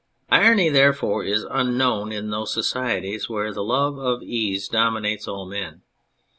Irony, 0.31 0.69
therefore, 0.69 1.23
is 1.23 1.45
unknown 1.51 2.11
in 2.11 2.31
those 2.31 2.51
societies 2.51 3.29
where 3.29 3.53
the 3.53 3.63
love 3.63 3.99
of 3.99 4.23
ease 4.23 4.67
dominates 4.67 5.27
all 5.27 5.45
men. 5.45 5.83